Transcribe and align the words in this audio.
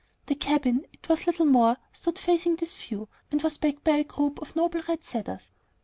The 0.25 0.33
cabin 0.33 0.87
it 0.93 1.07
was 1.09 1.27
little 1.27 1.45
more 1.45 1.77
stood 1.93 2.17
facing 2.17 2.55
this 2.55 2.75
view, 2.75 3.07
and 3.31 3.39
was 3.43 3.59
backed 3.59 3.83
by 3.83 3.97
a 3.97 4.03
group 4.03 4.41
of 4.41 4.55
noble 4.55 4.81
red 4.89 5.03
cedars. 5.03 5.51